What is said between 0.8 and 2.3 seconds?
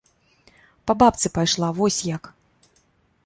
Па бабцы пайшла, вось як.